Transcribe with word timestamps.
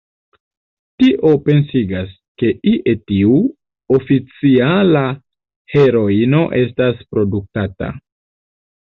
Tio 1.03 1.33
pensigas, 1.49 2.15
ke 2.43 2.49
ie 2.73 2.97
tiu 3.13 3.37
oficiala 4.01 5.07
heroino 5.77 6.45
estas 6.67 7.09
produktata. 7.15 7.97